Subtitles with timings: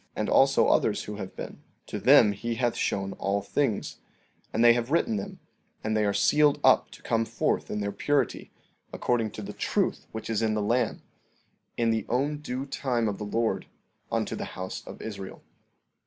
[0.01, 3.97] 14:26 And also others who have been, to them hath he shown all things,
[4.51, 5.39] and they have written them;
[5.83, 8.51] and they are sealed up to come forth in their purity,
[8.91, 11.03] according to the truth which is in the Lamb,
[11.77, 13.67] in the own due time of the Lord,
[14.11, 15.43] unto the house of Israel.